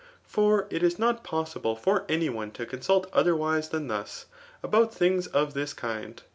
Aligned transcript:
For 0.25 0.65
it 0.71 0.81
is 0.81 0.97
not 0.97 1.23
possible 1.23 1.75
for 1.75 2.05
any 2.09 2.27
Me>td 2.27 2.53
cohfiufit 2.67 3.05
otherwise 3.13 3.69
than 3.69 3.87
thus 3.87 4.25
[about 4.63 4.93
tUn^s 4.95 5.27
of 5.27 5.55
Ais 5.55 5.75
Idttd. 5.75 6.21